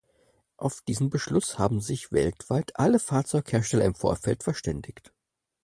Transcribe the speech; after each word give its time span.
Auf 0.57 0.81
diesen 0.81 1.11
Beschluss 1.11 1.59
haben 1.59 1.79
sich 1.79 2.11
weltweit 2.11 2.79
alle 2.79 2.97
Fahrzeughersteller 2.97 3.85
im 3.85 3.93
Vorfeld 3.93 4.41
verständigt. 4.41 5.13